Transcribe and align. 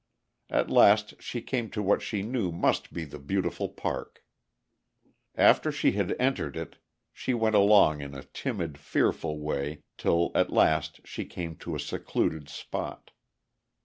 At 0.49 0.71
last 0.71 1.21
she 1.21 1.43
came 1.43 1.69
to 1.69 1.83
what 1.83 2.01
she 2.01 2.23
knew 2.23 2.51
must 2.51 2.91
be 2.91 3.05
the 3.05 3.19
beautiful 3.19 3.69
park. 3.69 4.23
After 5.35 5.71
she 5.71 5.91
had 5.91 6.15
entered 6.19 6.57
it, 6.57 6.77
she 7.13 7.35
went 7.35 7.53
along 7.55 8.01
in 8.01 8.15
a 8.15 8.23
timid, 8.23 8.79
fearful 8.79 9.37
way 9.39 9.83
till 9.99 10.31
at 10.33 10.49
last 10.51 11.01
she 11.05 11.23
came 11.25 11.55
to 11.57 11.75
a 11.75 11.79
secluded 11.79 12.49
spot. 12.49 13.11